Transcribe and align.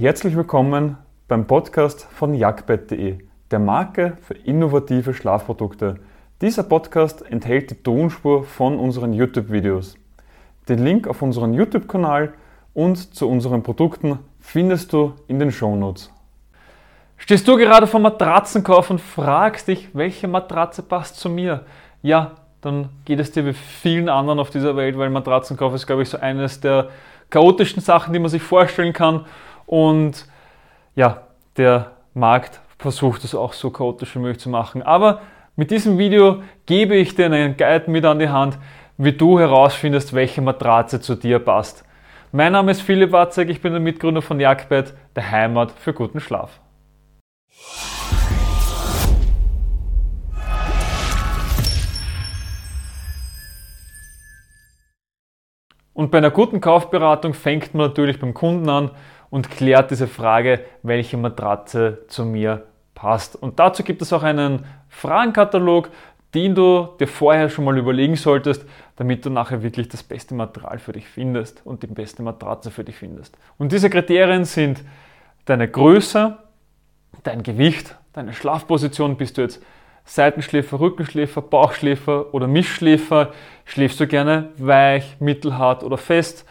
Herzlich 0.00 0.36
willkommen 0.36 0.96
beim 1.26 1.48
Podcast 1.48 2.06
von 2.12 2.32
jagdbett.de, 2.32 3.18
der 3.50 3.58
Marke 3.58 4.16
für 4.20 4.34
innovative 4.34 5.12
Schlafprodukte. 5.12 5.96
Dieser 6.40 6.62
Podcast 6.62 7.28
enthält 7.28 7.72
die 7.72 7.82
Tonspur 7.82 8.44
von 8.44 8.78
unseren 8.78 9.12
YouTube-Videos. 9.12 9.96
Den 10.68 10.84
Link 10.84 11.08
auf 11.08 11.20
unseren 11.20 11.52
YouTube-Kanal 11.52 12.32
und 12.74 13.12
zu 13.12 13.28
unseren 13.28 13.64
Produkten 13.64 14.20
findest 14.38 14.92
du 14.92 15.14
in 15.26 15.40
den 15.40 15.50
Shownotes. 15.50 16.12
Stehst 17.16 17.48
du 17.48 17.56
gerade 17.56 17.88
vor 17.88 17.98
Matratzenkauf 17.98 18.90
und 18.90 19.00
fragst 19.00 19.66
dich, 19.66 19.88
welche 19.94 20.28
Matratze 20.28 20.84
passt 20.84 21.18
zu 21.18 21.28
mir? 21.28 21.64
Ja, 22.02 22.36
dann 22.60 22.90
geht 23.04 23.18
es 23.18 23.32
dir 23.32 23.44
wie 23.44 23.52
vielen 23.52 24.08
anderen 24.08 24.38
auf 24.38 24.50
dieser 24.50 24.76
Welt, 24.76 24.96
weil 24.96 25.10
Matratzenkauf 25.10 25.74
ist, 25.74 25.88
glaube 25.88 26.02
ich, 26.02 26.08
so 26.08 26.18
eines 26.18 26.60
der 26.60 26.90
chaotischsten 27.30 27.82
Sachen, 27.82 28.12
die 28.12 28.20
man 28.20 28.30
sich 28.30 28.42
vorstellen 28.42 28.92
kann. 28.92 29.24
Und 29.68 30.26
ja, 30.94 31.26
der 31.58 31.92
Markt 32.14 32.60
versucht 32.78 33.22
es 33.24 33.34
auch 33.34 33.52
so 33.52 33.70
chaotisch 33.70 34.14
wie 34.16 34.20
möglich 34.20 34.40
zu 34.40 34.48
machen. 34.48 34.82
Aber 34.82 35.20
mit 35.56 35.70
diesem 35.70 35.98
Video 35.98 36.42
gebe 36.64 36.96
ich 36.96 37.14
dir 37.14 37.26
einen 37.26 37.54
Guide 37.54 37.90
mit 37.90 38.06
an 38.06 38.18
die 38.18 38.30
Hand, 38.30 38.58
wie 38.96 39.12
du 39.12 39.38
herausfindest, 39.38 40.14
welche 40.14 40.40
Matratze 40.40 41.02
zu 41.02 41.16
dir 41.16 41.38
passt. 41.38 41.84
Mein 42.32 42.52
Name 42.52 42.70
ist 42.70 42.80
Philipp 42.80 43.12
Watzek, 43.12 43.50
ich 43.50 43.60
bin 43.60 43.72
der 43.72 43.80
Mitgründer 43.80 44.22
von 44.22 44.40
Jagdbett, 44.40 44.94
der 45.14 45.30
Heimat 45.30 45.70
für 45.72 45.92
guten 45.92 46.20
Schlaf. 46.20 46.60
Und 55.92 56.10
bei 56.10 56.18
einer 56.18 56.30
guten 56.30 56.62
Kaufberatung 56.62 57.34
fängt 57.34 57.74
man 57.74 57.88
natürlich 57.88 58.18
beim 58.18 58.32
Kunden 58.32 58.70
an 58.70 58.92
und 59.30 59.50
klärt 59.50 59.90
diese 59.90 60.06
Frage, 60.06 60.60
welche 60.82 61.16
Matratze 61.16 62.04
zu 62.08 62.24
mir 62.24 62.64
passt. 62.94 63.36
Und 63.36 63.58
dazu 63.58 63.82
gibt 63.82 64.02
es 64.02 64.12
auch 64.12 64.22
einen 64.22 64.64
Fragenkatalog, 64.88 65.90
den 66.34 66.54
du 66.54 66.88
dir 67.00 67.06
vorher 67.06 67.48
schon 67.48 67.64
mal 67.64 67.78
überlegen 67.78 68.16
solltest, 68.16 68.66
damit 68.96 69.24
du 69.24 69.30
nachher 69.30 69.62
wirklich 69.62 69.88
das 69.88 70.02
beste 70.02 70.34
Material 70.34 70.78
für 70.78 70.92
dich 70.92 71.08
findest 71.08 71.64
und 71.64 71.82
die 71.82 71.86
beste 71.86 72.22
Matratze 72.22 72.70
für 72.70 72.84
dich 72.84 72.96
findest. 72.96 73.36
Und 73.56 73.72
diese 73.72 73.88
Kriterien 73.88 74.44
sind 74.44 74.82
deine 75.46 75.68
Größe, 75.68 76.36
dein 77.22 77.42
Gewicht, 77.42 77.96
deine 78.12 78.34
Schlafposition. 78.34 79.16
Bist 79.16 79.38
du 79.38 79.42
jetzt 79.42 79.62
Seitenschläfer, 80.04 80.80
Rückenschläfer, 80.80 81.40
Bauchschläfer 81.40 82.34
oder 82.34 82.46
Mischschläfer? 82.46 83.32
Schläfst 83.64 84.00
du 84.00 84.06
gerne 84.06 84.50
weich, 84.58 85.16
mittelhart 85.20 85.82
oder 85.82 85.96
fest? 85.96 86.44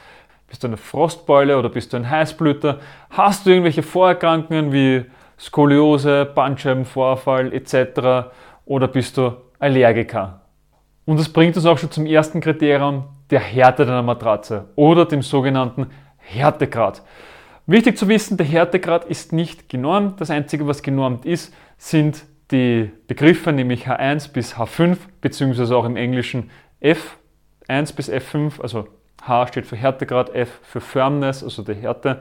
Bist 0.47 0.63
du 0.63 0.67
eine 0.67 0.77
Frostbeule 0.77 1.57
oder 1.57 1.69
bist 1.69 1.91
du 1.91 1.97
ein 1.97 2.09
Heißblüter? 2.09 2.79
Hast 3.09 3.45
du 3.45 3.49
irgendwelche 3.49 3.83
Vorerkrankungen 3.83 4.71
wie 4.71 5.05
Skoliose, 5.37 6.25
Bandscheibenvorfall 6.25 7.53
etc. 7.53 8.29
oder 8.65 8.87
bist 8.87 9.17
du 9.17 9.33
Allergiker? 9.59 10.41
Und 11.05 11.19
das 11.19 11.29
bringt 11.29 11.55
uns 11.57 11.65
auch 11.65 11.77
schon 11.77 11.91
zum 11.91 12.05
ersten 12.05 12.39
Kriterium, 12.39 13.05
der 13.29 13.41
Härte 13.41 13.85
deiner 13.85 14.03
Matratze 14.03 14.69
oder 14.75 15.05
dem 15.05 15.21
sogenannten 15.21 15.87
Härtegrad. 16.17 17.03
Wichtig 17.65 17.97
zu 17.97 18.07
wissen, 18.07 18.37
der 18.37 18.45
Härtegrad 18.45 19.03
ist 19.05 19.33
nicht 19.33 19.67
genormt. 19.67 20.21
Das 20.21 20.29
Einzige, 20.29 20.65
was 20.67 20.81
genormt 20.81 21.25
ist, 21.25 21.53
sind 21.77 22.23
die 22.51 22.89
Begriffe, 23.07 23.51
nämlich 23.51 23.87
H1 23.87 24.31
bis 24.31 24.55
H5, 24.55 24.97
beziehungsweise 25.19 25.75
auch 25.75 25.83
im 25.83 25.97
Englischen 25.97 26.49
F1 26.81 27.93
bis 27.93 28.09
F5, 28.09 28.61
also 28.61 28.87
H 29.27 29.47
steht 29.47 29.65
für 29.65 29.75
Härtegrad, 29.75 30.33
F 30.33 30.59
für 30.63 30.81
Firmness, 30.81 31.43
also 31.43 31.63
die 31.63 31.73
Härte. 31.73 32.19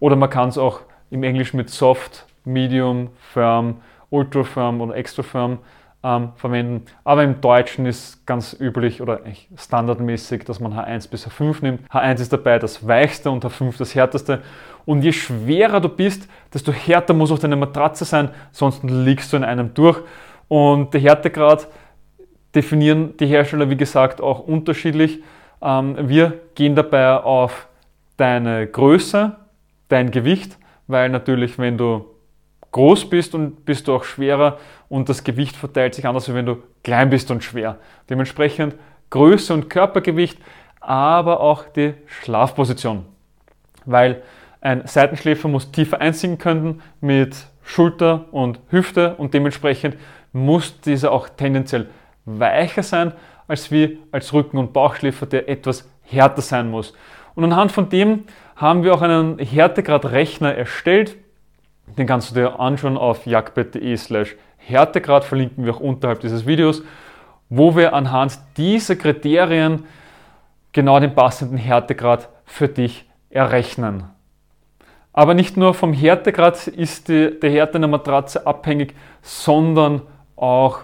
Oder 0.00 0.16
man 0.16 0.30
kann 0.30 0.48
es 0.48 0.58
auch 0.58 0.80
im 1.10 1.22
Englischen 1.22 1.56
mit 1.56 1.70
Soft, 1.70 2.26
Medium, 2.44 3.10
Firm, 3.32 3.76
Ultra 4.10 4.44
Firm 4.44 4.80
oder 4.80 4.94
Extra 4.96 5.22
Firm 5.22 5.58
ähm, 6.02 6.30
verwenden. 6.36 6.84
Aber 7.04 7.24
im 7.24 7.40
Deutschen 7.40 7.86
ist 7.86 8.24
ganz 8.26 8.56
üblich 8.58 9.02
oder 9.02 9.20
standardmäßig, 9.56 10.44
dass 10.44 10.60
man 10.60 10.72
H1 10.72 11.10
bis 11.10 11.26
H5 11.26 11.56
nimmt. 11.62 11.90
H1 11.90 12.20
ist 12.20 12.32
dabei 12.32 12.58
das 12.58 12.86
weichste 12.86 13.30
und 13.30 13.44
H5 13.44 13.76
das 13.78 13.94
härteste. 13.94 14.42
Und 14.86 15.02
je 15.02 15.12
schwerer 15.12 15.80
du 15.80 15.88
bist, 15.88 16.28
desto 16.54 16.72
härter 16.72 17.14
muss 17.14 17.32
auch 17.32 17.38
deine 17.38 17.56
Matratze 17.56 18.04
sein, 18.04 18.30
sonst 18.52 18.82
liegst 18.84 19.32
du 19.32 19.36
in 19.36 19.44
einem 19.44 19.74
durch. 19.74 20.00
Und 20.46 20.94
der 20.94 21.00
Härtegrad 21.00 21.68
definieren 22.54 23.16
die 23.18 23.26
Hersteller, 23.26 23.68
wie 23.68 23.76
gesagt, 23.76 24.20
auch 24.20 24.40
unterschiedlich. 24.40 25.22
Ähm, 25.62 26.08
wir 26.08 26.40
gehen 26.54 26.74
dabei 26.74 27.14
auf 27.16 27.68
deine 28.16 28.66
Größe, 28.66 29.36
dein 29.88 30.10
Gewicht, 30.10 30.58
weil 30.86 31.08
natürlich, 31.08 31.58
wenn 31.58 31.78
du 31.78 32.06
groß 32.72 33.08
bist 33.08 33.34
und 33.34 33.64
bist 33.64 33.88
du 33.88 33.94
auch 33.94 34.04
schwerer 34.04 34.58
und 34.88 35.08
das 35.08 35.24
Gewicht 35.24 35.56
verteilt 35.56 35.94
sich 35.94 36.06
anders, 36.06 36.28
als 36.28 36.34
wenn 36.34 36.46
du 36.46 36.62
klein 36.82 37.10
bist 37.10 37.30
und 37.30 37.42
schwer. 37.42 37.78
Dementsprechend 38.10 38.74
Größe 39.10 39.54
und 39.54 39.70
Körpergewicht, 39.70 40.38
aber 40.80 41.40
auch 41.40 41.64
die 41.64 41.94
Schlafposition. 42.06 43.04
Weil 43.84 44.22
ein 44.60 44.86
Seitenschläfer 44.86 45.48
muss 45.48 45.70
tiefer 45.70 46.00
einsinken 46.00 46.38
können 46.38 46.82
mit 47.00 47.36
Schulter 47.62 48.26
und 48.32 48.60
Hüfte 48.70 49.14
und 49.16 49.34
dementsprechend 49.34 49.96
muss 50.32 50.80
dieser 50.80 51.12
auch 51.12 51.28
tendenziell 51.28 51.88
weicher 52.24 52.82
sein 52.82 53.12
als 53.48 53.72
wie 53.72 53.98
als 54.12 54.32
Rücken- 54.32 54.58
und 54.58 54.72
Bauchschläfer, 54.72 55.26
der 55.26 55.48
etwas 55.48 55.90
härter 56.02 56.42
sein 56.42 56.70
muss. 56.70 56.94
Und 57.34 57.44
anhand 57.44 57.72
von 57.72 57.88
dem 57.88 58.24
haben 58.54 58.82
wir 58.82 58.94
auch 58.94 59.02
einen 59.02 59.38
Härtegradrechner 59.38 60.54
erstellt. 60.54 61.16
Den 61.96 62.06
kannst 62.06 62.30
du 62.30 62.34
dir 62.34 62.60
anschauen 62.60 62.96
auf 62.96 63.26
jagdbett.de 63.26 63.96
slash 63.96 64.36
Härtegrad, 64.58 65.24
verlinken 65.24 65.64
wir 65.64 65.74
auch 65.74 65.80
unterhalb 65.80 66.20
dieses 66.20 66.46
Videos, 66.46 66.82
wo 67.48 67.74
wir 67.74 67.94
anhand 67.94 68.38
dieser 68.56 68.96
Kriterien 68.96 69.84
genau 70.72 71.00
den 71.00 71.14
passenden 71.14 71.56
Härtegrad 71.56 72.28
für 72.44 72.68
dich 72.68 73.08
errechnen. 73.30 74.04
Aber 75.12 75.34
nicht 75.34 75.56
nur 75.56 75.74
vom 75.74 75.92
Härtegrad 75.92 76.66
ist 76.66 77.08
die, 77.08 77.38
der 77.40 77.50
Härte 77.50 77.78
einer 77.78 77.88
Matratze 77.88 78.46
abhängig, 78.46 78.94
sondern 79.22 80.02
auch 80.36 80.80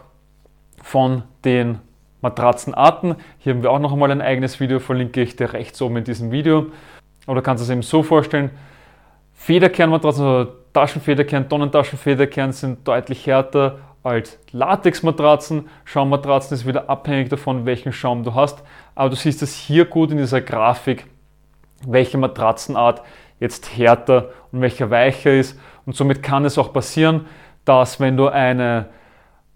von 0.82 1.22
den 1.44 1.80
Matratzenarten. 2.24 3.16
Hier 3.38 3.54
haben 3.54 3.62
wir 3.62 3.70
auch 3.70 3.78
noch 3.78 3.92
einmal 3.92 4.10
ein 4.10 4.20
eigenes 4.20 4.58
Video, 4.58 4.80
verlinke 4.80 5.22
ich 5.22 5.36
dir 5.36 5.52
rechts 5.52 5.80
oben 5.80 5.98
in 5.98 6.04
diesem 6.04 6.32
Video. 6.32 6.66
Oder 7.26 7.42
kannst 7.42 7.62
du 7.62 7.64
es 7.64 7.70
eben 7.70 7.82
so 7.82 8.02
vorstellen, 8.02 8.50
Federkernmatratzen, 9.34 10.24
also 10.24 10.52
Taschenfederkern, 10.72 11.48
Tonnentaschenfederkern 11.48 12.52
sind 12.52 12.88
deutlich 12.88 13.26
härter 13.26 13.78
als 14.02 14.38
Latexmatratzen. 14.52 15.68
Schaummatratzen 15.84 16.56
ist 16.56 16.66
wieder 16.66 16.88
abhängig 16.88 17.28
davon, 17.28 17.66
welchen 17.66 17.92
Schaum 17.92 18.24
du 18.24 18.34
hast. 18.34 18.62
Aber 18.94 19.10
du 19.10 19.16
siehst 19.16 19.42
es 19.42 19.54
hier 19.54 19.84
gut 19.84 20.10
in 20.10 20.16
dieser 20.16 20.40
Grafik, 20.40 21.06
welche 21.86 22.18
Matratzenart 22.18 23.02
jetzt 23.38 23.76
härter 23.76 24.30
und 24.50 24.62
welcher 24.62 24.90
weicher 24.90 25.32
ist. 25.32 25.58
Und 25.84 25.94
somit 25.94 26.22
kann 26.22 26.44
es 26.44 26.56
auch 26.58 26.72
passieren, 26.72 27.26
dass 27.64 28.00
wenn 28.00 28.16
du 28.16 28.28
eine 28.28 28.86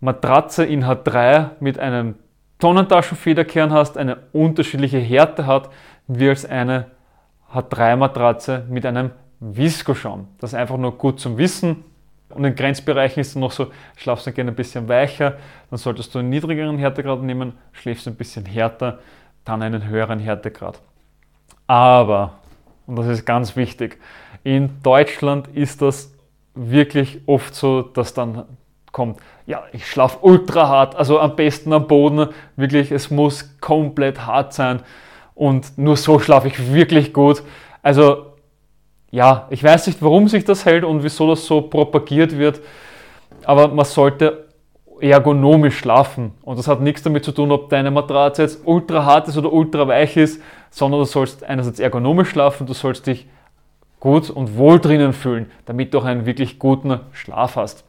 Matratze 0.01 0.65
in 0.65 0.85
H3 0.85 1.51
mit 1.61 1.79
einem 1.79 2.17
Tonnentaschenfederkern 2.59 3.73
hast, 3.73 3.97
eine 3.97 4.19
unterschiedliche 4.33 4.99
Härte 4.99 5.47
hat, 5.47 5.71
wie 6.07 6.29
als 6.29 6.45
eine 6.45 6.87
H3-Matratze 7.53 8.65
mit 8.69 8.85
einem 8.85 9.11
Viscoschaum. 9.41 10.29
Das 10.39 10.53
ist 10.53 10.59
einfach 10.59 10.77
nur 10.77 10.99
gut 10.99 11.21
zum 11.21 11.39
Wissen. 11.39 11.85
Und 12.31 12.45
in 12.45 12.55
Grenzbereichen 12.55 13.21
ist 13.21 13.29
es 13.29 13.37
noch 13.37 13.53
so, 13.53 13.69
schlafst 13.97 14.27
du 14.27 14.33
gerne 14.33 14.51
ein 14.51 14.57
bisschen 14.57 14.89
weicher, 14.89 15.39
dann 15.71 15.79
solltest 15.79 16.15
du 16.15 16.19
einen 16.19 16.29
niedrigeren 16.29 16.77
Härtegrad 16.77 17.23
nehmen, 17.23 17.55
schläfst 17.73 18.07
ein 18.07 18.17
bisschen 18.17 18.45
härter, 18.45 18.99
dann 19.45 19.63
einen 19.63 19.87
höheren 19.87 20.19
Härtegrad. 20.19 20.83
Aber, 21.67 22.35
und 22.87 22.97
das 22.97 23.07
ist 23.07 23.25
ganz 23.25 23.57
wichtig, 23.57 23.99
in 24.45 24.83
Deutschland 24.83 25.49
ist 25.49 25.81
das 25.81 26.13
wirklich 26.55 27.21
oft 27.27 27.55
so, 27.55 27.83
dass 27.83 28.13
dann 28.13 28.45
kommt, 28.99 29.21
ja, 29.47 29.63
ich 29.73 29.87
schlafe 29.87 30.19
ultra 30.23 30.69
hart, 30.69 30.97
also 30.97 31.21
am 31.21 31.37
besten 31.37 31.73
am 31.73 31.87
Boden, 31.87 32.31
wirklich, 32.57 32.91
es 32.91 33.11
muss 33.11 33.57
komplett 33.61 34.27
hart 34.27 34.53
sein 34.53 34.81
und 35.37 35.79
nur 35.79 35.97
so 35.97 36.19
schlafe 36.19 36.49
ich 36.49 36.75
wirklich 36.75 37.13
gut. 37.13 37.45
Also 37.81 38.27
ja, 39.13 39.47
ich 39.51 39.63
weiß 39.63 39.87
nicht, 39.87 40.03
warum 40.03 40.27
sich 40.27 40.45
das 40.45 40.67
hält 40.67 40.85
und 40.85 41.05
wieso 41.05 41.29
das 41.29 41.47
so 41.47 41.63
propagiert 41.63 42.37
wird, 42.37 42.61
aber 43.45 43.69
man 43.69 43.85
sollte 43.85 44.49
ergonomisch 45.01 45.79
schlafen. 45.79 46.33
Und 46.43 46.59
das 46.59 46.67
hat 46.67 46.81
nichts 46.81 47.05
damit 47.05 47.25
zu 47.25 47.31
tun, 47.31 47.53
ob 47.53 47.71
deine 47.71 47.93
Matratze 47.93 48.43
jetzt 48.43 48.67
ultra 48.67 49.05
hart 49.05 49.29
ist 49.29 49.39
oder 49.39 49.53
ultra 49.53 49.87
weich 49.87 50.17
ist, 50.17 50.43
sondern 50.71 51.01
du 51.01 51.07
sollst 51.07 51.45
einerseits 51.45 51.79
ergonomisch 51.79 52.31
schlafen, 52.31 52.67
du 52.67 52.75
sollst 52.75 53.07
dich 53.07 53.29
gut 54.01 54.29
und 54.29 54.57
wohl 54.57 54.81
drinnen 54.81 55.13
fühlen, 55.13 55.51
damit 55.67 55.95
du 55.95 55.99
auch 55.99 56.05
einen 56.05 56.27
wirklich 56.27 56.59
guten 56.59 56.99
Schlaf 57.13 57.55
hast. 57.55 57.85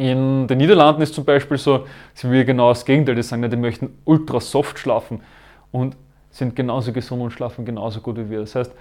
In 0.00 0.46
den 0.46 0.56
Niederlanden 0.56 1.02
ist 1.02 1.12
zum 1.12 1.26
Beispiel 1.26 1.58
so, 1.58 1.84
sie 2.14 2.30
will 2.30 2.46
genau 2.46 2.70
das 2.70 2.86
Gegenteil, 2.86 3.16
die 3.16 3.22
sagen, 3.22 3.50
die 3.50 3.56
möchten 3.58 3.98
ultra 4.06 4.40
soft 4.40 4.78
schlafen 4.78 5.20
und 5.72 5.94
sind 6.30 6.56
genauso 6.56 6.90
gesund 6.94 7.20
und 7.20 7.32
schlafen 7.32 7.66
genauso 7.66 8.00
gut 8.00 8.16
wie 8.16 8.30
wir. 8.30 8.40
Das 8.40 8.54
heißt, 8.54 8.72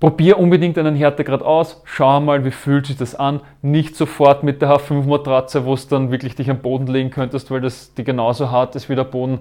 Probier 0.00 0.40
unbedingt 0.40 0.76
einen 0.76 0.96
Härtegrad 0.96 1.42
aus, 1.42 1.82
schau 1.84 2.18
mal, 2.18 2.44
wie 2.44 2.50
fühlt 2.50 2.86
sich 2.86 2.96
das 2.96 3.14
an. 3.14 3.42
Nicht 3.62 3.94
sofort 3.94 4.42
mit 4.42 4.60
der 4.60 4.70
H5-Matratze, 4.70 5.64
wo 5.64 5.74
es 5.74 5.86
dann 5.86 6.10
wirklich 6.10 6.34
dich 6.34 6.50
am 6.50 6.58
Boden 6.58 6.88
legen 6.88 7.10
könntest, 7.10 7.52
weil 7.52 7.60
das 7.60 7.94
die 7.94 8.02
genauso 8.02 8.50
hart 8.50 8.74
ist 8.74 8.88
wie 8.88 8.96
der 8.96 9.04
Boden, 9.04 9.38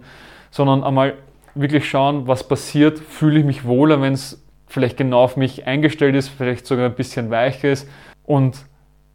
sondern 0.52 0.84
einmal 0.84 1.16
wirklich 1.56 1.90
schauen, 1.90 2.28
was 2.28 2.48
passiert. 2.48 3.00
Fühle 3.00 3.40
ich 3.40 3.46
mich 3.46 3.66
wohler, 3.66 4.00
wenn 4.00 4.14
es 4.14 4.46
vielleicht 4.68 4.98
genau 4.98 5.24
auf 5.24 5.38
mich 5.38 5.66
eingestellt 5.66 6.16
ist, 6.16 6.30
vielleicht 6.30 6.68
sogar 6.68 6.86
ein 6.86 6.94
bisschen 6.94 7.32
weicher 7.32 7.72
ist 7.72 7.90
und 8.24 8.64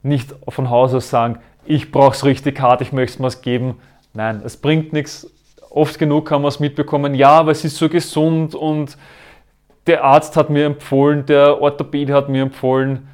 nicht 0.02 0.34
von 0.48 0.70
Haus 0.70 0.94
aus 0.94 1.10
sagen, 1.10 1.38
ich 1.64 1.90
brauche 1.90 2.14
es 2.14 2.24
richtig 2.24 2.60
hart, 2.60 2.80
ich 2.80 2.92
möchte 2.92 3.14
es 3.14 3.18
mal 3.18 3.42
geben. 3.42 3.76
Nein, 4.14 4.42
es 4.44 4.56
bringt 4.56 4.92
nichts. 4.92 5.30
Oft 5.70 5.98
genug 5.98 6.26
kann 6.26 6.42
man 6.42 6.48
es 6.48 6.60
mitbekommen, 6.60 7.14
ja, 7.14 7.30
aber 7.30 7.50
es 7.50 7.64
ist 7.64 7.76
so 7.76 7.88
gesund 7.88 8.54
und 8.54 8.96
der 9.86 10.04
Arzt 10.04 10.36
hat 10.36 10.48
mir 10.48 10.64
empfohlen, 10.64 11.26
der 11.26 11.60
Orthopäde 11.60 12.14
hat 12.14 12.28
mir 12.28 12.42
empfohlen. 12.42 13.08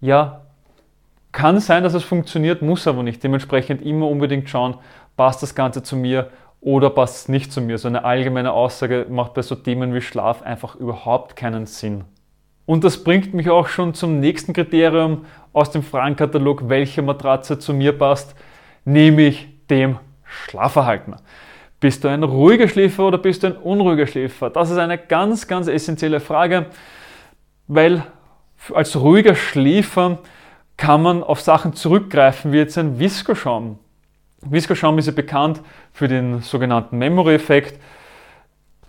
Ja, 0.00 0.40
kann 1.32 1.60
sein, 1.60 1.82
dass 1.82 1.94
es 1.94 2.04
funktioniert, 2.04 2.62
muss 2.62 2.86
aber 2.86 3.02
nicht. 3.02 3.22
Dementsprechend 3.22 3.82
immer 3.82 4.08
unbedingt 4.08 4.48
schauen, 4.48 4.76
passt 5.16 5.42
das 5.42 5.54
Ganze 5.54 5.82
zu 5.82 5.96
mir 5.96 6.30
oder 6.60 6.90
passt 6.90 7.16
es 7.16 7.28
nicht 7.28 7.52
zu 7.52 7.60
mir. 7.60 7.78
So 7.78 7.88
eine 7.88 8.04
allgemeine 8.04 8.52
Aussage 8.52 9.06
macht 9.08 9.34
bei 9.34 9.42
so 9.42 9.54
Themen 9.54 9.94
wie 9.94 10.00
Schlaf 10.00 10.42
einfach 10.42 10.74
überhaupt 10.76 11.36
keinen 11.36 11.66
Sinn. 11.66 12.04
Und 12.68 12.84
das 12.84 13.02
bringt 13.02 13.32
mich 13.32 13.48
auch 13.48 13.66
schon 13.66 13.94
zum 13.94 14.20
nächsten 14.20 14.52
Kriterium 14.52 15.24
aus 15.54 15.70
dem 15.70 15.82
Fragenkatalog, 15.82 16.68
welche 16.68 17.00
Matratze 17.00 17.58
zu 17.58 17.72
mir 17.72 17.96
passt, 17.96 18.34
nämlich 18.84 19.48
dem 19.70 19.96
Schlafverhalten. 20.22 21.16
Bist 21.80 22.04
du 22.04 22.08
ein 22.08 22.22
ruhiger 22.22 22.68
Schläfer 22.68 23.06
oder 23.06 23.16
bist 23.16 23.42
du 23.42 23.46
ein 23.46 23.56
unruhiger 23.56 24.06
Schläfer? 24.06 24.50
Das 24.50 24.68
ist 24.68 24.76
eine 24.76 24.98
ganz, 24.98 25.48
ganz 25.48 25.66
essentielle 25.66 26.20
Frage, 26.20 26.66
weil 27.68 28.02
als 28.74 29.00
ruhiger 29.00 29.34
Schläfer 29.34 30.18
kann 30.76 31.02
man 31.02 31.22
auf 31.22 31.40
Sachen 31.40 31.72
zurückgreifen, 31.72 32.52
wie 32.52 32.58
jetzt 32.58 32.76
ein 32.76 32.98
Viscoschaum. 32.98 33.78
Viscoschaum 34.42 34.98
ist 34.98 35.06
ja 35.06 35.12
bekannt 35.12 35.62
für 35.94 36.06
den 36.06 36.42
sogenannten 36.42 36.98
Memory-Effekt. 36.98 37.80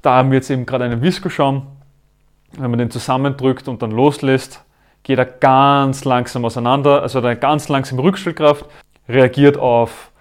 Da 0.02 0.16
haben 0.16 0.32
wir 0.32 0.40
jetzt 0.40 0.50
eben 0.50 0.66
gerade 0.66 0.84
einen 0.84 1.02
Viscoschaum. 1.02 1.79
Wenn 2.58 2.70
man 2.70 2.80
den 2.80 2.92
zusammendrückt 2.92 3.68
und 3.68 3.82
dann 3.82 3.92
loslässt, 3.92 4.64
geht 5.04 5.20
er 5.20 5.26
ganz 5.26 6.04
langsam 6.04 6.46
auseinander, 6.46 7.02
also 7.02 7.20
hat 7.20 7.26
eine 7.26 7.40
ganz 7.40 7.70
langsame 7.70 8.04
Rückstellkraft, 8.04 8.66
reagiert 9.08 9.58
auf 9.58 10.12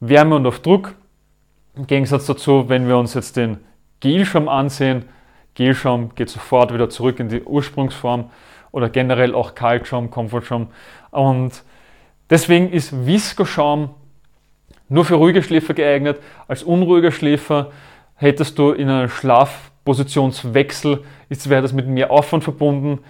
Wärme 0.00 0.36
und 0.36 0.46
auf 0.46 0.60
Druck 0.60 0.94
im 1.76 1.86
Gegensatz 1.86 2.24
dazu, 2.26 2.68
wenn 2.68 2.88
wir 2.88 2.96
uns 2.96 3.12
jetzt 3.14 3.36
den 3.36 3.58
Gelschaum 4.00 4.48
ansehen, 4.48 5.04
Gelschaum 5.54 6.14
geht 6.14 6.30
sofort 6.30 6.72
wieder 6.72 6.88
zurück 6.88 7.20
in 7.20 7.28
die 7.28 7.42
Ursprungsform 7.42 8.30
oder 8.72 8.88
generell 8.88 9.34
auch 9.34 9.54
Kaltschaum, 9.54 10.10
Komfortschaum. 10.10 10.68
Und 11.10 11.62
deswegen 12.30 12.70
ist 12.70 13.06
Viskoschaum 13.06 13.90
nur 14.88 15.04
für 15.04 15.14
ruhige 15.14 15.42
Schläfer 15.42 15.74
geeignet. 15.74 16.18
Als 16.48 16.62
unruhiger 16.62 17.10
Schläfer 17.10 17.70
hättest 18.14 18.58
du 18.58 18.72
in 18.72 18.88
einem 18.88 19.08
Schlafpositionswechsel, 19.86 21.04
ist, 21.28 21.48
wäre 21.48 21.62
das 21.62 21.72
mit 21.72 21.86
mehr 21.86 22.10
Aufwand 22.10 22.44
verbunden. 22.44 23.00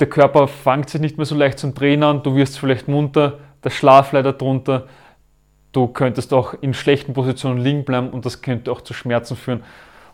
Der 0.00 0.08
Körper 0.08 0.46
fängt 0.46 0.90
sich 0.90 1.00
nicht 1.00 1.16
mehr 1.16 1.26
so 1.26 1.34
leicht 1.34 1.58
zum 1.58 1.74
Drehen 1.74 2.02
an, 2.02 2.22
du 2.22 2.36
wirst 2.36 2.58
vielleicht 2.58 2.88
munter, 2.88 3.38
der 3.64 3.70
Schlaf 3.70 4.12
leidet 4.12 4.40
drunter 4.40 4.86
Du 5.72 5.86
könntest 5.86 6.32
auch 6.32 6.54
in 6.60 6.72
schlechten 6.72 7.12
Positionen 7.12 7.60
liegen 7.60 7.84
bleiben 7.84 8.08
und 8.08 8.24
das 8.24 8.40
könnte 8.40 8.72
auch 8.72 8.80
zu 8.80 8.94
Schmerzen 8.94 9.36
führen. 9.36 9.62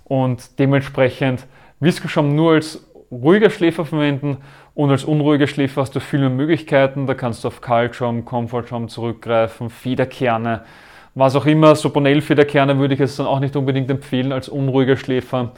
Und 0.02 0.58
dementsprechend 0.58 1.46
Viscoschaum 1.78 2.34
nur 2.34 2.54
als 2.54 2.84
ruhiger 3.10 3.50
Schläfer 3.50 3.84
verwenden 3.84 4.38
und 4.74 4.90
als 4.90 5.04
unruhiger 5.04 5.46
Schläfer 5.46 5.82
hast 5.82 5.94
du 5.94 6.00
viele 6.00 6.28
Möglichkeiten. 6.28 7.06
Da 7.06 7.14
kannst 7.14 7.44
du 7.44 7.48
auf 7.48 7.60
Kaltschaum, 7.60 8.24
Komfortschaum 8.24 8.88
zurückgreifen, 8.88 9.70
Federkerne, 9.70 10.64
was 11.14 11.36
auch 11.36 11.46
immer. 11.46 11.74
Soponel-Federkerne 11.74 12.78
würde 12.78 12.94
ich 12.94 13.00
jetzt 13.00 13.18
dann 13.18 13.26
auch 13.26 13.40
nicht 13.40 13.56
unbedingt 13.56 13.90
empfehlen 13.90 14.32
als 14.32 14.48
unruhiger 14.48 14.96
Schläfer, 14.96 15.52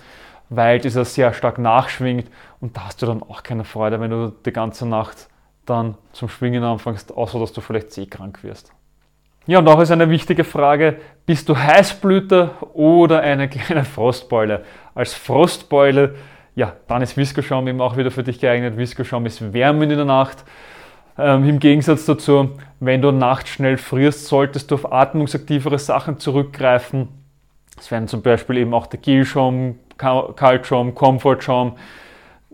weil 0.48 0.78
dieser 0.78 1.04
sehr 1.04 1.32
stark 1.32 1.58
nachschwingt 1.58 2.30
und 2.60 2.76
da 2.76 2.86
hast 2.86 3.02
du 3.02 3.06
dann 3.06 3.22
auch 3.22 3.42
keine 3.42 3.64
Freude, 3.64 4.00
wenn 4.00 4.10
du 4.10 4.32
die 4.44 4.52
ganze 4.52 4.86
Nacht 4.86 5.28
dann 5.64 5.96
zum 6.12 6.28
Schwingen 6.28 6.62
anfängst, 6.62 7.16
außer 7.16 7.40
dass 7.40 7.52
du 7.52 7.60
vielleicht 7.60 7.92
seekrank 7.92 8.42
wirst. 8.44 8.72
Ja, 9.48 9.60
und 9.60 9.68
auch 9.68 9.80
ist 9.80 9.92
eine 9.92 10.10
wichtige 10.10 10.42
Frage, 10.42 10.96
bist 11.24 11.48
du 11.48 11.56
Heißblüter 11.56 12.74
oder 12.74 13.20
eine 13.20 13.48
kleine 13.48 13.84
Frostbeule? 13.84 14.64
Als 14.94 15.14
Frostbeule, 15.14 16.16
ja, 16.54 16.72
dann 16.88 17.02
ist 17.02 17.16
Viskoschaum 17.16 17.68
eben 17.68 17.80
auch 17.80 17.96
wieder 17.96 18.10
für 18.10 18.24
dich 18.24 18.40
geeignet. 18.40 18.76
Viskoschaum 18.76 19.26
ist 19.26 19.52
wärmend 19.52 19.92
in 19.92 19.98
der 19.98 20.04
Nacht. 20.04 20.44
Ähm, 21.18 21.48
Im 21.48 21.58
Gegensatz 21.58 22.04
dazu, 22.04 22.50
wenn 22.80 23.02
du 23.02 23.10
nachts 23.10 23.50
schnell 23.50 23.78
frierst, 23.78 24.26
solltest 24.26 24.70
du 24.70 24.74
auf 24.74 24.92
atmungsaktivere 24.92 25.78
Sachen 25.78 26.18
zurückgreifen. 26.18 27.08
Das 27.76 27.90
wären 27.90 28.08
zum 28.08 28.22
Beispiel 28.22 28.58
eben 28.58 28.74
auch 28.74 28.86
der 28.86 29.00
Gelschaum, 29.00 29.78
Kaltschaum, 29.96 30.94
Komfortschaum. 30.94 31.76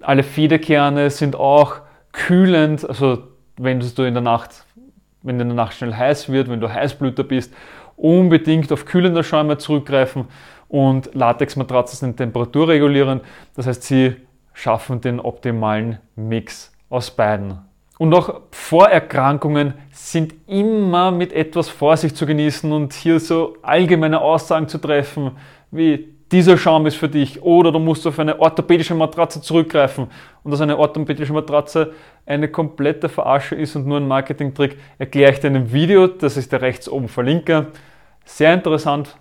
Alle 0.01 0.23
Federkerne 0.23 1.11
sind 1.11 1.37
auch 1.37 1.77
kühlend, 2.13 2.89
also 2.89 3.19
wenn 3.57 3.81
du 3.81 4.03
in 4.03 4.15
der 4.15 4.23
Nacht 4.23 4.65
wenn 5.23 5.41
in 5.41 5.49
der 5.49 5.57
Nacht 5.57 5.75
schnell 5.75 5.95
heiß 5.95 6.29
wird, 6.29 6.49
wenn 6.49 6.61
du 6.61 6.73
Heißblüter 6.73 7.25
bist, 7.25 7.55
unbedingt 7.97 8.73
auf 8.73 8.85
kühlende 8.85 9.23
Schäume 9.25 9.59
zurückgreifen 9.59 10.27
und 10.69 11.15
Latexmatratzen 11.15 11.99
sind 11.99 12.17
temperaturregulierend. 12.17 13.23
Das 13.55 13.67
heißt, 13.67 13.83
sie 13.83 14.17
schaffen 14.53 15.01
den 15.01 15.21
optimalen 15.21 15.99
Mix 16.17 16.73
aus 16.89 17.11
beiden. 17.11 17.59
Und 17.99 18.15
auch 18.15 18.41
Vorerkrankungen 18.51 19.75
sind 19.93 20.35
immer 20.47 21.11
mit 21.11 21.33
etwas 21.33 21.69
Vorsicht 21.69 22.17
zu 22.17 22.27
genießen 22.27 22.73
und 22.73 22.93
hier 22.93 23.21
so 23.21 23.57
allgemeine 23.63 24.21
Aussagen 24.21 24.67
zu 24.67 24.79
treffen, 24.79 25.33
wie 25.71 26.13
dieser 26.33 26.57
Schaum 26.57 26.87
ist 26.87 26.97
für 26.97 27.11
dich 27.11 27.43
oder 27.43 27.71
du 27.71 27.79
musst 27.79 28.07
auf 28.07 28.19
eine 28.19 28.41
orthopädische 28.41 28.95
Matratze 28.95 29.43
zurückgreifen 29.43 30.09
und 30.43 30.51
dass 30.51 30.63
eine 30.63 30.79
orthopädische 30.79 31.35
Matratze 31.35 31.93
eine 32.25 32.49
komplette 32.49 33.11
Verarsche 33.11 33.55
ist 33.55 33.77
und 33.77 33.87
nur 33.87 33.99
ein 33.99 34.09
Marketingtrick, 34.09 34.79
erkläre 34.99 35.33
ich 35.33 35.41
dir 35.41 35.49
in 35.49 35.57
einem 35.57 35.73
Video, 35.73 36.07
das 36.07 36.39
ich 36.39 36.49
dir 36.49 36.63
rechts 36.63 36.89
oben 36.89 37.09
verlinke. 37.09 37.67
Sehr 38.25 38.55
interessant, 38.55 39.17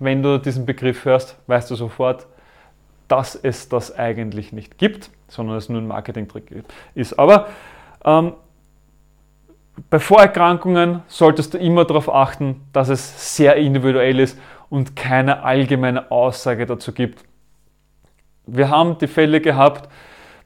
wenn 0.00 0.22
du 0.22 0.38
diesen 0.38 0.66
Begriff 0.66 1.04
hörst, 1.04 1.38
weißt 1.46 1.70
du 1.70 1.76
sofort, 1.76 2.26
dass 3.06 3.36
es 3.36 3.68
das 3.68 3.96
eigentlich 3.96 4.52
nicht 4.52 4.78
gibt, 4.78 5.10
sondern 5.28 5.56
es 5.56 5.68
nur 5.68 5.80
ein 5.80 5.86
Marketingtrick 5.86 6.64
ist. 6.94 7.16
Aber 7.18 7.46
ähm, 8.06 8.32
bei 9.90 9.98
Vorerkrankungen 9.98 11.02
solltest 11.06 11.54
du 11.54 11.58
immer 11.58 11.84
darauf 11.84 12.12
achten, 12.12 12.62
dass 12.72 12.88
es 12.88 13.36
sehr 13.36 13.56
individuell 13.56 14.18
ist 14.20 14.38
und 14.70 14.96
keine 14.96 15.42
allgemeine 15.42 16.10
Aussage 16.10 16.64
dazu 16.64 16.92
gibt. 16.92 17.24
Wir 18.46 18.70
haben 18.70 18.96
die 18.98 19.06
Fälle 19.06 19.40
gehabt, 19.40 19.88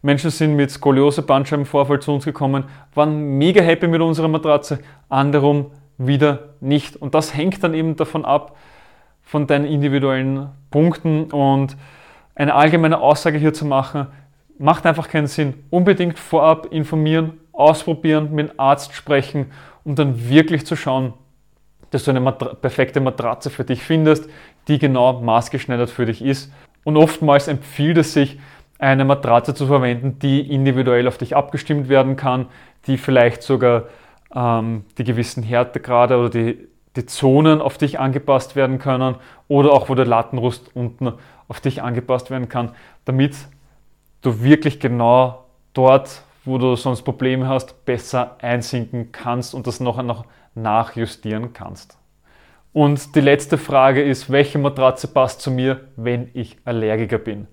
Menschen 0.03 0.31
sind 0.31 0.57
mit 0.57 0.71
Skoliose, 0.71 1.23
Bandscheibenvorfall 1.23 2.01
zu 2.01 2.13
uns 2.13 2.25
gekommen, 2.25 2.65
waren 2.95 3.39
mega 3.39 3.63
happy 3.63 3.87
mit 3.87 4.01
unserer 4.01 4.29
Matratze, 4.29 4.81
anderem 5.09 5.67
wieder 5.99 6.55
nicht. 6.61 6.97
Und 6.97 7.15
das 7.15 7.37
hängt 7.37 7.63
dann 7.63 7.75
eben 7.75 7.97
davon 7.97 8.25
ab, 8.25 8.57
von 9.23 9.47
deinen 9.47 9.67
individuellen 9.67 10.49
Punkten 10.71 11.31
und 11.31 11.77
eine 12.35 12.55
allgemeine 12.55 12.99
Aussage 12.99 13.39
hier 13.39 13.53
zu 13.53 13.67
machen, 13.67 14.07
macht 14.59 14.87
einfach 14.87 15.09
keinen 15.09 15.27
Sinn. 15.27 15.55
Unbedingt 15.69 16.19
vorab 16.19 16.67
informieren, 16.73 17.39
ausprobieren, 17.61 18.35
mit 18.35 18.51
dem 18.51 18.61
Arzt 18.61 18.95
sprechen, 18.95 19.53
um 19.85 19.95
dann 19.95 20.29
wirklich 20.29 20.67
zu 20.67 20.77
schauen, 20.77 21.15
dass 21.91 22.05
du 22.05 22.11
eine 22.11 22.21
Matra 22.21 22.55
perfekte 22.55 23.01
Matratze 23.01 23.51
für 23.51 23.65
dich 23.65 23.83
findest, 23.83 24.29
die 24.69 24.79
genau 24.79 25.21
maßgeschneidert 25.21 25.91
für 25.91 26.07
dich 26.07 26.23
ist. 26.23 26.53
Und 26.85 26.97
oftmals 26.97 27.49
empfiehlt 27.49 27.99
es 27.99 28.13
sich, 28.13 28.39
eine 28.79 29.05
Matratze 29.05 29.55
zu 29.55 29.67
verwenden, 29.67 30.19
die 30.21 30.41
individuell 30.41 31.07
auf 31.07 31.19
dich 31.19 31.37
abgestimmt 31.37 31.89
werden 31.89 32.17
kann, 32.17 32.47
die 32.87 32.97
vielleicht 32.97 33.43
sogar 33.43 33.85
ähm, 34.35 34.85
die 34.97 35.05
gewissen 35.05 35.43
Härtegrade 35.43 36.17
oder 36.17 36.31
die, 36.31 36.67
die 36.97 37.05
Zonen 37.05 37.61
auf 37.61 37.77
dich 37.77 38.01
angepasst 38.01 38.57
werden 38.57 38.79
können 38.79 39.17
oder 39.49 39.73
auch 39.73 39.91
wo 39.91 39.95
der 39.95 40.07
Lattenrust 40.07 40.71
unten 40.75 41.13
auf 41.47 41.61
dich 41.61 41.83
angepasst 41.83 42.31
werden 42.31 42.49
kann, 42.49 42.71
damit 43.05 43.37
du 44.23 44.43
wirklich 44.43 44.81
genau 44.81 45.45
dort, 45.75 46.23
wo 46.45 46.59
du 46.59 46.75
sonst 46.77 47.03
Probleme 47.03 47.49
hast, 47.49 47.85
besser 47.85 48.37
einsinken 48.41 49.13
kannst 49.13 49.55
und 49.55 49.67
das 49.67 49.81
noch, 49.81 50.03
noch 50.03 50.25
nachjustieren 50.55 51.53
kannst. 51.53 51.99
Und 52.73 53.17
die 53.17 53.21
letzte 53.21 53.59
Frage 53.59 54.03
ist, 54.03 54.31
welche 54.31 54.59
Matratze 54.59 55.09
passt 55.09 55.41
zu 55.41 55.51
mir, 55.51 55.89
wenn 55.97 56.31
ich 56.35 56.57
Allergiker 56.65 57.19
bin? 57.19 57.49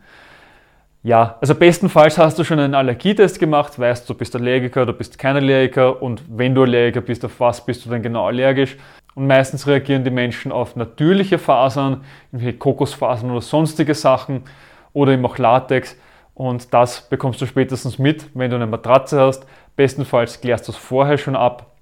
Ja, 1.04 1.38
also 1.42 1.56
bestenfalls 1.56 2.18
hast 2.18 2.38
du 2.38 2.44
schon 2.44 2.60
einen 2.60 2.76
Allergietest 2.76 3.40
gemacht, 3.40 3.80
weißt 3.80 4.10
du, 4.10 4.14
bist 4.14 4.36
Allergiker 4.36 4.82
oder 4.82 4.94
bist 4.94 5.18
kein 5.18 5.36
Allergiker 5.36 6.02
und 6.02 6.22
wenn 6.28 6.54
du 6.54 6.64
Allergiker 6.64 7.02
bist, 7.02 7.24
auf 7.24 7.40
was 7.40 7.66
bist 7.66 7.86
du 7.86 7.90
denn 7.90 8.02
genau 8.02 8.28
allergisch? 8.28 8.78
Und 9.16 9.26
meistens 9.26 9.66
reagieren 9.66 10.04
die 10.04 10.12
Menschen 10.12 10.52
auf 10.52 10.76
natürliche 10.76 11.40
Fasern, 11.40 12.04
irgendwelche 12.32 12.58
Kokosfasern 12.58 13.32
oder 13.32 13.42
sonstige 13.42 13.96
Sachen 13.96 14.44
oder 14.94 15.14
eben 15.14 15.26
auch 15.26 15.38
Latex. 15.38 15.96
Und 16.38 16.72
das 16.72 17.02
bekommst 17.10 17.42
du 17.42 17.48
spätestens 17.48 17.98
mit, 17.98 18.30
wenn 18.36 18.52
du 18.52 18.58
eine 18.58 18.68
Matratze 18.68 19.20
hast. 19.20 19.48
Bestenfalls 19.76 20.40
klärst 20.40 20.68
du 20.68 20.72
es 20.72 20.78
vorher 20.78 21.18
schon 21.18 21.36
ab. 21.36 21.78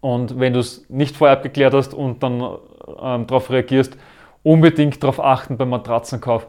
Und 0.00 0.40
wenn 0.40 0.54
du 0.54 0.60
es 0.60 0.88
nicht 0.88 1.14
vorher 1.14 1.36
abgeklärt 1.36 1.74
hast 1.74 1.92
und 1.92 2.22
dann 2.22 2.40
ähm, 2.40 3.26
darauf 3.26 3.50
reagierst, 3.50 3.98
unbedingt 4.42 5.02
darauf 5.02 5.20
achten 5.20 5.58
beim 5.58 5.68
Matratzenkauf, 5.68 6.46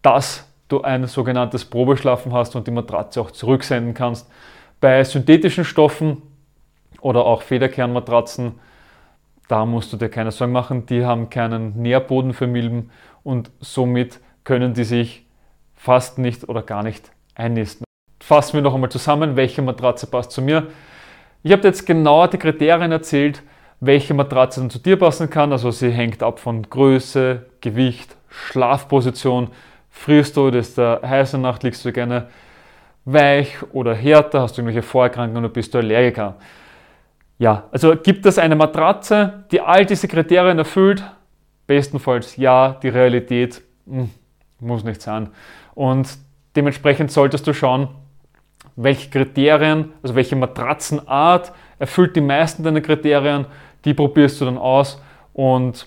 dass 0.00 0.50
du 0.68 0.80
ein 0.80 1.06
sogenanntes 1.08 1.66
Probeschlafen 1.66 2.32
hast 2.32 2.56
und 2.56 2.66
die 2.66 2.70
Matratze 2.70 3.20
auch 3.20 3.32
zurücksenden 3.32 3.92
kannst. 3.92 4.30
Bei 4.80 5.04
synthetischen 5.04 5.66
Stoffen 5.66 6.22
oder 7.02 7.26
auch 7.26 7.42
Federkernmatratzen, 7.42 8.58
da 9.46 9.66
musst 9.66 9.92
du 9.92 9.98
dir 9.98 10.08
keine 10.08 10.30
Sorgen 10.30 10.54
machen, 10.54 10.86
die 10.86 11.04
haben 11.04 11.28
keinen 11.28 11.82
Nährboden 11.82 12.32
für 12.32 12.46
Milben 12.46 12.90
und 13.22 13.50
somit 13.60 14.20
können 14.42 14.72
die 14.72 14.84
sich 14.84 15.21
fast 15.82 16.18
nicht 16.18 16.48
oder 16.48 16.62
gar 16.62 16.84
nicht 16.84 17.10
einnisten. 17.34 17.84
Fassen 18.20 18.54
wir 18.54 18.62
noch 18.62 18.74
einmal 18.74 18.90
zusammen, 18.90 19.34
welche 19.34 19.62
Matratze 19.62 20.06
passt 20.06 20.30
zu 20.30 20.40
mir. 20.40 20.68
Ich 21.42 21.50
habe 21.50 21.66
jetzt 21.66 21.86
genau 21.86 22.28
die 22.28 22.38
Kriterien 22.38 22.92
erzählt, 22.92 23.42
welche 23.80 24.14
Matratze 24.14 24.60
dann 24.60 24.70
zu 24.70 24.78
dir 24.78 24.96
passen 24.96 25.28
kann. 25.28 25.50
Also 25.50 25.72
sie 25.72 25.90
hängt 25.90 26.22
ab 26.22 26.38
von 26.38 26.62
Größe, 26.62 27.46
Gewicht, 27.60 28.16
Schlafposition. 28.28 29.48
Frierst 29.90 30.36
du, 30.36 30.52
das 30.52 30.68
ist 30.68 30.78
der 30.78 31.00
heiße 31.04 31.36
Nacht, 31.36 31.64
liegst 31.64 31.84
du 31.84 31.92
gerne 31.92 32.28
weich 33.04 33.56
oder 33.72 33.92
härter, 33.92 34.42
hast 34.42 34.56
du 34.56 34.62
irgendwelche 34.62 34.86
Vorerkrankungen 34.86 35.44
oder 35.44 35.52
bist 35.52 35.74
du 35.74 35.78
Allergiker. 35.78 36.36
Ja, 37.38 37.64
also 37.72 37.96
gibt 37.96 38.24
es 38.24 38.38
eine 38.38 38.54
Matratze, 38.54 39.44
die 39.50 39.60
all 39.60 39.84
diese 39.84 40.06
Kriterien 40.06 40.58
erfüllt? 40.58 41.02
Bestenfalls 41.66 42.36
ja, 42.36 42.78
die 42.80 42.88
Realität 42.88 43.62
mh, 43.86 44.02
hm, 44.02 44.10
muss 44.60 44.84
nicht 44.84 45.02
sein. 45.02 45.30
Und 45.74 46.18
dementsprechend 46.56 47.10
solltest 47.10 47.46
du 47.46 47.52
schauen, 47.52 47.88
welche 48.76 49.10
Kriterien, 49.10 49.92
also 50.02 50.14
welche 50.14 50.36
Matratzenart 50.36 51.52
erfüllt 51.78 52.16
die 52.16 52.20
meisten 52.20 52.62
deiner 52.62 52.80
Kriterien, 52.80 53.46
die 53.84 53.94
probierst 53.94 54.40
du 54.40 54.44
dann 54.44 54.58
aus 54.58 55.00
und 55.32 55.86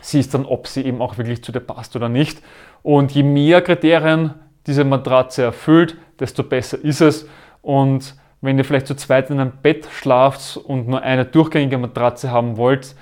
siehst 0.00 0.34
dann, 0.34 0.44
ob 0.44 0.66
sie 0.66 0.84
eben 0.84 1.00
auch 1.00 1.16
wirklich 1.16 1.42
zu 1.42 1.52
dir 1.52 1.60
passt 1.60 1.96
oder 1.96 2.08
nicht. 2.08 2.42
Und 2.82 3.12
je 3.12 3.22
mehr 3.22 3.62
Kriterien 3.62 4.34
diese 4.66 4.84
Matratze 4.84 5.42
erfüllt, 5.42 5.96
desto 6.18 6.42
besser 6.42 6.82
ist 6.82 7.00
es. 7.00 7.28
Und 7.62 8.14
wenn 8.40 8.58
ihr 8.58 8.64
vielleicht 8.64 8.86
zu 8.86 8.94
zweit 8.94 9.30
in 9.30 9.40
einem 9.40 9.52
Bett 9.62 9.88
schlaft 9.90 10.56
und 10.58 10.88
nur 10.88 11.02
eine 11.02 11.24
durchgängige 11.24 11.78
Matratze 11.78 12.30
haben 12.30 12.56
wollt, 12.56 12.94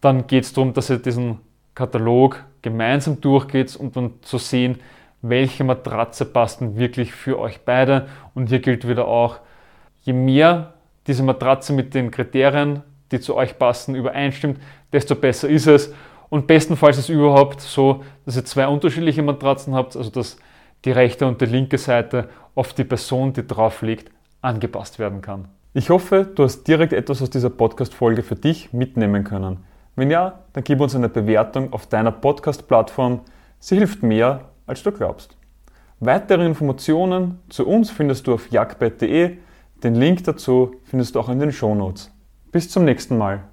dann 0.00 0.26
geht 0.26 0.44
es 0.44 0.52
darum, 0.52 0.72
dass 0.72 0.88
ihr 0.88 0.98
diesen 0.98 1.40
Katalog 1.74 2.44
gemeinsam 2.62 3.20
durchgeht, 3.20 3.76
um 3.76 3.92
dann 3.92 4.14
zu 4.22 4.38
sehen, 4.38 4.78
welche 5.22 5.64
Matratze 5.64 6.24
passt 6.24 6.60
denn 6.60 6.78
wirklich 6.78 7.12
für 7.12 7.38
euch 7.38 7.60
beide. 7.64 8.06
Und 8.34 8.48
hier 8.48 8.60
gilt 8.60 8.88
wieder 8.88 9.06
auch, 9.06 9.38
je 10.02 10.12
mehr 10.12 10.74
diese 11.06 11.22
Matratze 11.22 11.72
mit 11.72 11.94
den 11.94 12.10
Kriterien, 12.10 12.82
die 13.10 13.20
zu 13.20 13.34
euch 13.36 13.58
passen, 13.58 13.94
übereinstimmt, 13.94 14.60
desto 14.92 15.14
besser 15.14 15.48
ist 15.48 15.66
es. 15.66 15.94
Und 16.28 16.46
bestenfalls 16.46 16.98
ist 16.98 17.04
es 17.04 17.10
überhaupt 17.10 17.60
so, 17.60 18.02
dass 18.24 18.36
ihr 18.36 18.44
zwei 18.44 18.66
unterschiedliche 18.66 19.22
Matratzen 19.22 19.74
habt, 19.74 19.96
also 19.96 20.10
dass 20.10 20.36
die 20.84 20.90
rechte 20.90 21.26
und 21.26 21.40
die 21.40 21.46
linke 21.46 21.78
Seite 21.78 22.28
auf 22.54 22.72
die 22.72 22.84
Person, 22.84 23.32
die 23.32 23.46
drauf 23.46 23.82
liegt, 23.82 24.10
angepasst 24.42 24.98
werden 24.98 25.20
kann. 25.20 25.48
Ich 25.72 25.90
hoffe, 25.90 26.26
du 26.34 26.44
hast 26.44 26.64
direkt 26.64 26.92
etwas 26.92 27.22
aus 27.22 27.30
dieser 27.30 27.50
Podcast-Folge 27.50 28.22
für 28.22 28.34
dich 28.34 28.72
mitnehmen 28.72 29.24
können. 29.24 29.58
Wenn 29.94 30.10
ja, 30.10 30.40
dann 30.52 30.64
gib 30.64 30.80
uns 30.80 30.94
eine 30.94 31.08
Bewertung 31.08 31.72
auf 31.72 31.86
deiner 31.86 32.12
Podcast-Plattform. 32.12 33.20
Sie 33.58 33.76
hilft 33.76 34.02
mehr, 34.02 34.40
als 34.66 34.82
du 34.82 34.92
glaubst. 34.92 35.36
Weitere 36.00 36.44
Informationen 36.44 37.38
zu 37.48 37.66
uns 37.66 37.90
findest 37.90 38.26
du 38.26 38.34
auf 38.34 38.50
jagdbett.de. 38.50 39.38
Den 39.82 39.94
Link 39.94 40.24
dazu 40.24 40.76
findest 40.84 41.14
du 41.14 41.20
auch 41.20 41.28
in 41.28 41.38
den 41.38 41.52
Shownotes. 41.52 42.12
Bis 42.52 42.68
zum 42.68 42.84
nächsten 42.84 43.16
Mal. 43.16 43.44